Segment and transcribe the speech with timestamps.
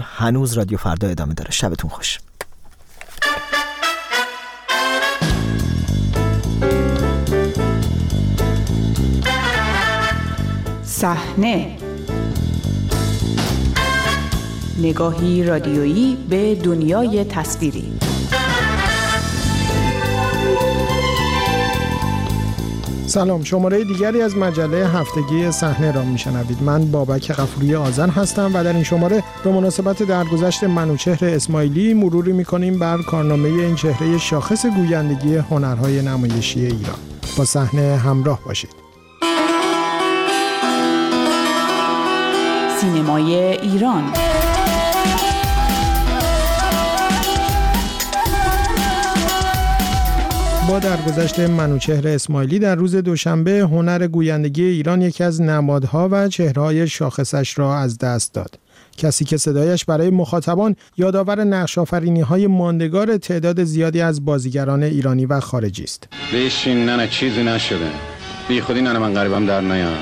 [0.00, 1.50] هنوز رادیو فردا ادامه داره.
[1.50, 2.18] شبتون خوش.
[10.84, 11.76] صحنه.
[14.78, 18.07] نگاهی رادیویی به دنیای تصویری.
[23.08, 23.44] سلام.
[23.44, 26.62] شماره دیگری از مجله هفتگی صحنه را میشنوید.
[26.62, 32.32] من بابک غفوری آذر هستم و در این شماره به مناسبت درگذشت منوچهر اسماعیلی مروری
[32.32, 36.98] می‌کنیم بر کارنامه این چهره شاخص گویندگی هنرهای نمایشی ایران.
[37.38, 38.70] با صحنه همراه باشید.
[42.80, 44.04] سینمای ایران.
[50.68, 56.88] با درگذشت منوچهر اسماعیلی در روز دوشنبه هنر گویندگی ایران یکی از نمادها و چهرههای
[56.88, 58.58] شاخصش را از دست داد.
[58.96, 61.78] کسی که صدایش برای مخاطبان یادآور نقش
[62.28, 66.08] های ماندگار تعداد زیادی از بازیگران ایرانی و خارجی است.
[66.32, 67.90] بشین نه چیزی نشده.
[68.48, 69.96] بی خودی نه من غریبم در نیاد.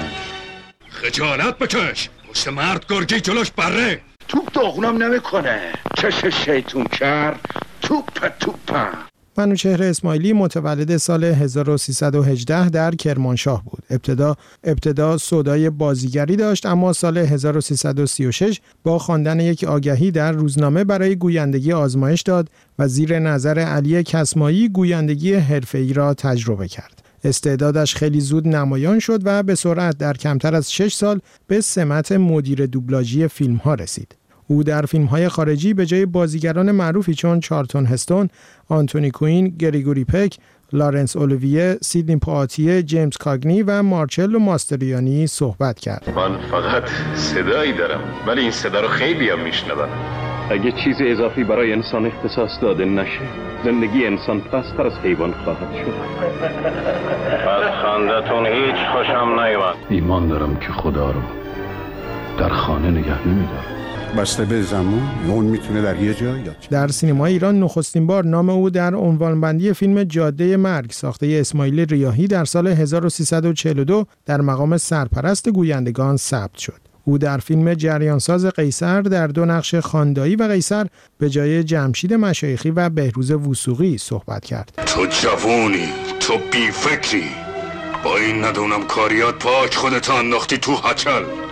[0.88, 2.08] خجالت بکش.
[2.30, 4.00] پشت مرد گرگی جلوش بره.
[4.28, 5.60] توپ داغونم نمی‌کنه.
[5.96, 7.41] چش شیطون کرد.
[7.82, 8.04] توپ
[8.41, 8.56] توپ
[9.38, 13.82] منوچهر اسماعیلی متولد سال 1318 در کرمانشاه بود.
[13.90, 21.16] ابتدا ابتدا صدای بازیگری داشت اما سال 1336 با خواندن یک آگهی در روزنامه برای
[21.16, 27.02] گویندگی آزمایش داد و زیر نظر علی کسمایی گویندگی حرفه‌ای را تجربه کرد.
[27.24, 32.12] استعدادش خیلی زود نمایان شد و به سرعت در کمتر از 6 سال به سمت
[32.12, 34.14] مدیر دوبلاژی فیلم ها رسید.
[34.47, 38.28] او در فیلم های خارجی به جای بازیگران معروفی چون چارتون هستون،
[38.69, 40.36] آنتونی کوین، گریگوری پک،
[40.72, 46.11] لارنس اولویه، سیدنی پااتیه، جیمز کاگنی و مارچلو ماستریانی صحبت کرد.
[46.16, 46.83] من فقط
[47.14, 49.88] صدایی دارم ولی این صدا رو خیلی هم میشنوم.
[50.50, 53.20] اگه چیز اضافی برای انسان اختصاص داده نشه
[53.64, 55.94] زندگی انسان پستر از حیوان خواهد شد
[57.48, 61.20] از خندتون هیچ خوشم نیومد ایمان دارم که خدا رو
[62.38, 63.85] در خانه نگه نمیدارم
[64.16, 68.71] بسته به زمان اون می‌تونه در یه جای در سینما ایران نخستین بار نام او
[68.71, 76.16] در عنوانبندی فیلم جاده مرگ ساخته اسماعیل ریاهی در سال 1342 در مقام سرپرست گویندگان
[76.16, 76.81] ثبت شد.
[77.05, 80.87] او در فیلم جریانساز قیصر در دو نقش خاندایی و قیصر
[81.19, 84.72] به جای جمشید مشایخی و بهروز وسوقی صحبت کرد.
[84.87, 85.88] تو جوونی،
[86.21, 87.25] تو بیفکری،
[88.05, 91.45] با این ندونم کاریات پاک خودت انداختی تو هچل.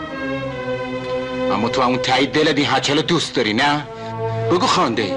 [1.54, 3.84] اما تو همون تایید دلت این هچل دوست داری نه؟
[4.50, 5.12] بگو خانده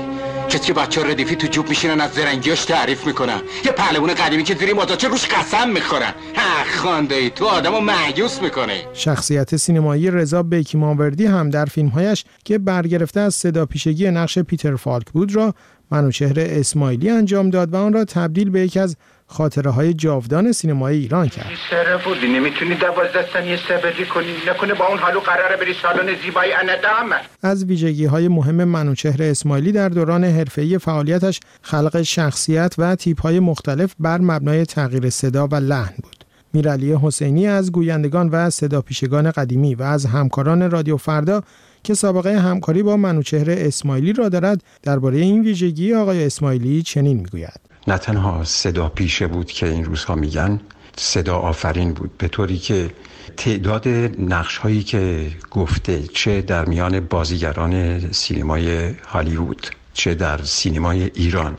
[0.50, 3.42] کسی که بچه ردیفی تو جوب میشینن از زرنگیاش تعریف می‌کنن.
[3.66, 6.14] یه پهلوون قدیمی که زیری مداچه روش قسم می‌خورن.
[6.36, 11.66] ها خانده ای تو آدم رو معیوس می‌کنه شخصیت سینمایی رضا بیکی ماوردی هم در
[11.66, 15.54] فیلمهایش که برگرفته از صدا پیشگی نقش پیتر فالک بود را
[15.92, 20.98] منوچهر اسماعیلی انجام داد و آن را تبدیل به یکی از خاطره های جاودان سینمای
[20.98, 21.48] ایران کرد.
[21.70, 26.54] سره بودی؟ نمی‌تونی دوازده یه سبری کنی؟ نکنه با اون حالو قراره بری سالن زیبایی
[26.54, 33.22] اندام از ویژگی های مهم منوچهر اسماعیلی در دوران حرفه‌ای فعالیتش خلق شخصیت و تیپ
[33.22, 36.26] های مختلف بر مبنای تغییر صدا و لحن بود.
[36.54, 41.44] میرعلی حسینی از گویندگان و صدا پیشگان قدیمی و از همکاران رادیو فردا
[41.84, 47.60] که سابقه همکاری با منوچهر اسماعیلی را دارد درباره این ویژگی آقای اسماعیلی چنین می‌گوید.
[47.88, 50.60] نه تنها صدا پیشه بود که این روزها میگن
[50.98, 52.18] صدا آفرین بود.
[52.18, 52.90] به طوری که
[53.38, 53.88] تعداد
[54.20, 61.58] نقش هایی که گفته چه در میان بازیگران سینمای هالیوود چه در سینمای ایران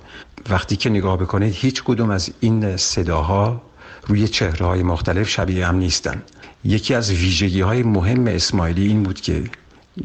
[0.50, 3.62] وقتی که نگاه بکنید هیچ کدوم از این صداها
[4.06, 6.22] روی چهره های مختلف شبیه هم نیستن.
[6.65, 9.45] یکی از ویژگی های مهم اسماعیلی این بود که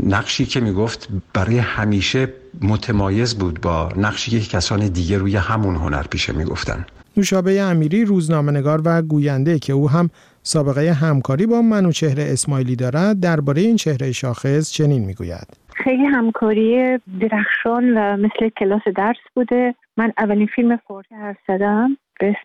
[0.03, 2.27] نقشی که می‌گفت برای همیشه
[2.61, 6.85] متمایز بود با نقشی که کسان دیگه روی همون هنر پیشه می‌گفتن
[7.17, 10.09] نوشابه امیری روزنامه‌نگار و گوینده که او هم
[10.43, 15.47] سابقه همکاری با منوچهر اسماعیلی دارد درباره این چهره شاخص چنین می‌گوید.
[15.75, 19.75] خیلی همکاری درخشان و مثل کلاس درس بوده.
[19.97, 22.35] من اولین فیلم فورت حرف زدم به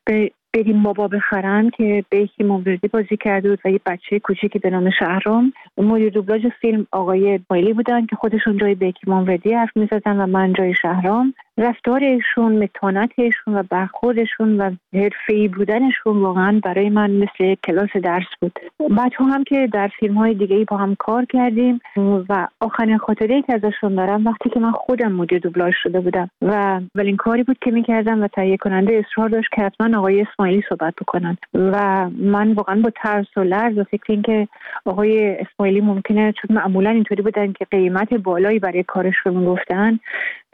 [0.54, 4.90] بریم بابا بخرن که بیکی موردی بازی کرده بود و یه بچه کوچیکی به نام
[4.90, 5.52] شهرام.
[5.78, 10.52] مدیر دوبلاژ فیلم آقای بایلی بودن که خودشون جای بیکی موردی حرف می‌زدن و من
[10.52, 11.34] جای شهرام.
[11.58, 18.58] رفتارشون متانتشون و برخوردشون و حرفه‌ای بودنشون واقعا برای من مثل کلاس درس بود.
[18.90, 21.80] بعدها هم که در فیلم های دیگه ای با هم کار کردیم
[22.28, 26.80] و آخرین خاطره که ازشون دارم وقتی که من خودم مدیر دوبلاژ شده بودم و
[26.94, 30.94] اولین کاری بود که می‌کردم و تهیه کننده اصرار داشت که حتما آقای اسماعیلی صحبت
[31.00, 31.36] بکنن.
[31.54, 34.48] و من واقعا با ترس و لرز و فکر اینکه
[34.84, 39.98] آقای اسماعیلی ممکنه چون معمولا اینطوری بودن که قیمت بالایی برای کارشون گفتن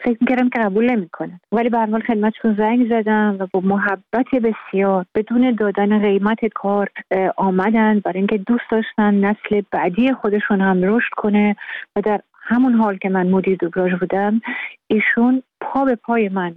[0.04, 5.04] فکر می‌کردم که قبول نمی‌کنن ولی به حال خدمتشون زنگ زدم و با محبت بسیار
[5.14, 6.88] بدون دادن قیمت کار
[7.36, 8.00] آمدن.
[8.00, 11.56] برای اینکه دوست داشتن نسل بعدی خودشون هم رشد کنه
[11.96, 14.40] و در همون حال که من مدیر دوبلاژ بودم
[14.86, 16.54] ایشون پا به پای من.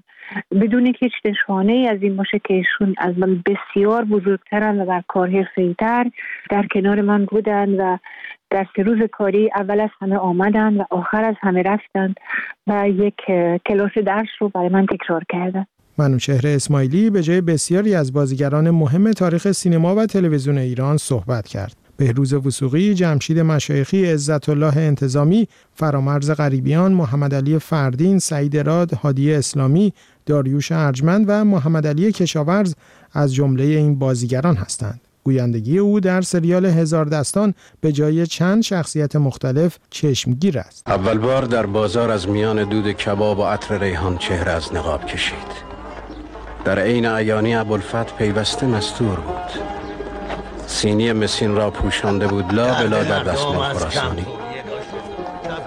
[0.51, 4.85] بدون که هیچ نشانه ای از این باشه که ایشون از من بسیار بزرگترن و
[4.85, 5.47] در کار
[5.79, 6.05] تر
[6.49, 7.97] در کنار من بودن و
[8.49, 12.13] در سه روز کاری اول از همه آمدن و آخر از همه رفتن
[12.67, 13.15] و یک
[13.65, 15.65] کلاس درس رو برای من تکرار کردن
[15.97, 21.75] منوچهر اسماعیلی به جای بسیاری از بازیگران مهم تاریخ سینما و تلویزیون ایران صحبت کرد.
[21.97, 29.33] بهروز وسوقی، جمشید مشایخی، عزت الله انتظامی، فرامرز غریبیان، محمد علی فردین، سعید راد، هادی
[29.33, 29.93] اسلامی،
[30.25, 32.75] داریوش ارجمند و محمد علی کشاورز
[33.13, 35.06] از جمله این بازیگران هستند.
[35.27, 40.83] گویندگی او در سریال هزار دستان به جای چند شخصیت مختلف چشمگیر است.
[40.87, 45.67] اول بار در بازار از میان دود کباب و عطر ریحان چهره از نقاب کشید.
[46.65, 49.63] در عین عیانی ابوالفت پیوسته مستور بود.
[50.67, 54.25] سینی مسین را پوشانده بود لا بلا در دستمال خراسانی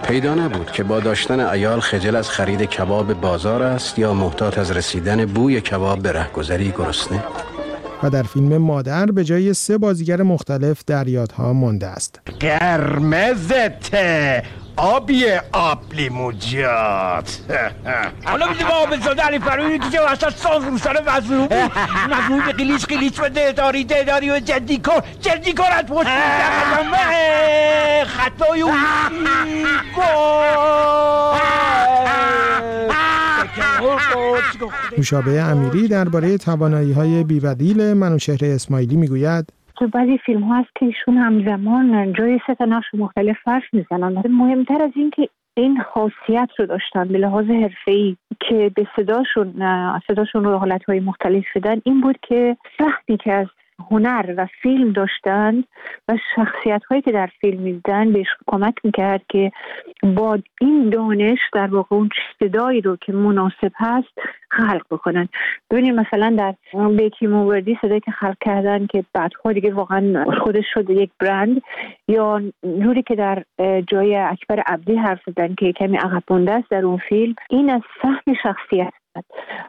[0.03, 4.71] پیدا نبود که با داشتن ایال خجل از خرید کباب بازار است یا محتاط از
[4.71, 7.25] رسیدن بوی کباب به رهگذری گرسنه
[8.03, 12.21] و در فیلم مادر به جای سه بازیگر مختلف در یادها مانده است.
[12.41, 14.43] قرمزته
[14.77, 17.39] آبی آب لیموجات.
[18.25, 21.49] حالا میده با آب زاده علی فروی که وسط ساز روسان مظلوم
[22.11, 26.07] مظلوم قلیش قلیش و دهداری دهداری و جدی کن جدی کن از پشت.
[28.17, 28.75] خطای اون.
[34.99, 39.53] مشابه امیری درباره توانایی های بیبدیل منوچهر اسماعیلی می‌گوید.
[39.77, 44.23] تو بعضی فیلم ها هست که ایشون همزمان جای سه تا نقش مختلف فرش می‌زنن.
[44.31, 47.47] مهمتر از این که این خاصیت رو داشتن به لحاظ
[47.87, 48.17] ای
[48.49, 49.55] که به صداشون
[50.09, 53.47] صداشون رو حالت های مختلف شدن این بود که وقتی که از
[53.91, 55.65] هنر و فیلم داشتند
[56.09, 59.53] و شخصیت هایی که در فیلم میدن بهش کمک می‌کرد که
[60.03, 64.09] با این دانش در واقع اون صدایی رو که مناسب هست
[64.51, 65.29] خلق بکنن.
[65.71, 66.55] ببینید مثلا در
[66.97, 71.63] بیکی موردی صدایی که خلق کردن که بعدها دیگه واقعا خودش شده یک برند
[72.09, 73.45] یا نوری که در
[73.87, 78.35] جای اکبر عبدی حرف زدن که کمی عقب است در اون فیلم این از فهم
[78.43, 78.93] شخصیت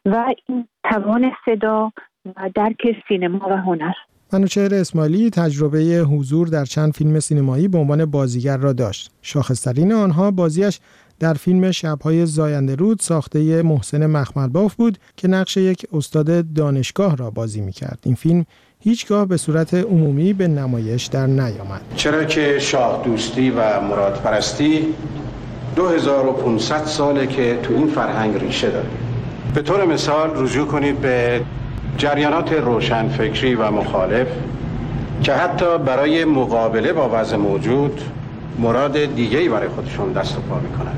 [0.05, 1.91] و این توان صدا
[2.25, 3.93] و درک سینما و هنر
[4.33, 9.11] منوچهر اسماعیلی تجربه حضور در چند فیلم سینمایی به عنوان بازیگر را داشت.
[9.21, 10.79] شاخصترین آنها بازیش
[11.19, 17.29] در فیلم شبهای زاینده رود ساخته محسن مخملباف بود که نقش یک استاد دانشگاه را
[17.29, 17.99] بازی می کرد.
[18.03, 18.45] این فیلم
[18.79, 21.81] هیچگاه به صورت عمومی به نمایش در نیامد.
[21.95, 24.85] چرا که شاه دوستی و مراد پرستی
[25.75, 28.89] 2500 ساله که تو این فرهنگ ریشه داره.
[29.55, 31.41] به طور مثال رجوع کنید به
[31.97, 34.27] جریانات روشنفکری و مخالف
[35.23, 38.01] که حتی برای مقابله با وضع موجود
[38.59, 40.93] مراد دیگهی برای خودشون دست و پا می‌کنن.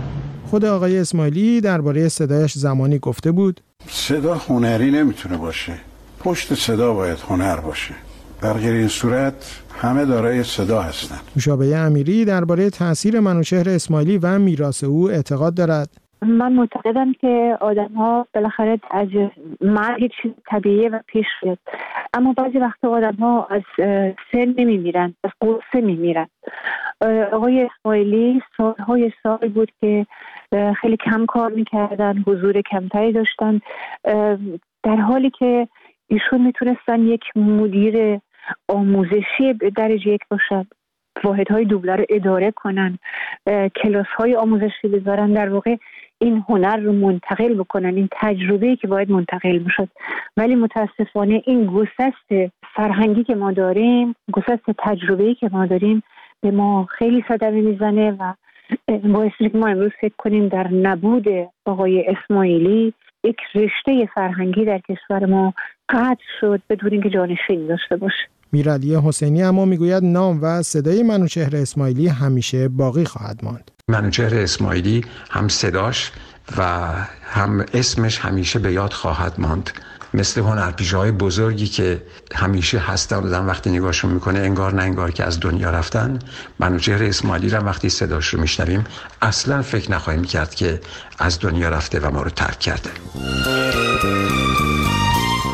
[0.49, 3.61] خود آقای اسماعیلی درباره صدایش زمانی گفته بود.
[3.89, 5.73] صدا هنری نمی‌تونه باشه.
[6.19, 7.93] پشت صدا باید هنر باشه.
[8.41, 9.33] در غیر این صورت
[9.81, 11.19] همه دارای صدا هستند.
[11.35, 15.89] مشابه امیری درباره تاثیر منوچهر اسماعیلی و میراث او اعتقاد دارد.
[16.23, 19.07] من معتقدم که آدم ها بالاخره از
[19.62, 21.57] مرگ چیز طبیعیه و پیش میاد.
[22.13, 23.62] اما بعضی وقتا آدم ها از
[24.31, 26.27] سن نمیمیرن از قصه میمیرن.
[27.31, 30.05] آقای اسماعیلی سالهای سال بود که
[30.81, 33.59] خیلی کم کار می‌کردن حضور کمتری داشتن.
[34.83, 35.67] در حالی که
[36.07, 38.19] ایشون می‌تونستن یک مدیر
[38.69, 40.67] آموزشی درجه یک باشد
[41.24, 43.00] واحد های دوبله رو اداره کنن
[43.84, 45.75] کلاس های آموزشی بذارن در واقع
[46.17, 49.89] این هنر رو منتقل بکنن این تجربه که باید منتقل بشد.
[50.38, 56.03] ولی متاسفانه این گسست فرهنگی که ما داریم گسست تجربه که ما داریم
[56.41, 58.34] به ما خیلی صدمه می‌زنه و
[59.03, 61.25] باعث که ما امروز فکر کنیم در نبود
[61.65, 62.93] آقای اسماعیلی
[63.24, 65.53] یک رشته فرهنگی در کشور ما
[65.89, 68.32] قطع شد بدون اینکه جانشین داشته باشه.
[68.53, 73.72] میرعلی حسینی اما می‌گوید نام و صدای منوچهر اسماعیلی همیشه باقی خواهد ماند.
[73.88, 76.12] منوچهر اسماعیلی هم صداش
[76.57, 76.89] و
[77.24, 79.69] هم اسمش همیشه به یاد خواهد ماند.
[80.13, 82.01] مثل هنرپیشه های بزرگی که
[82.36, 86.19] همیشه هستن آدم وقتی نگاهشون می‌کنه انگار نه انگار که از دنیا رفتن.
[86.60, 88.83] منوچهر اسماعیلی را وقتی صداش رو میشنویم
[89.22, 90.81] اصلا فکر نخواهیم کرد که
[91.19, 92.89] از دنیا رفته و ما رو ترک کرده.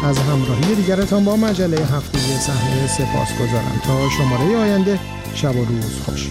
[0.03, 4.99] از همراهی دیگرتان با مجله هفتگی صحنه سپاس گذارم تا شماره آینده
[5.35, 6.29] شب و روز خوش.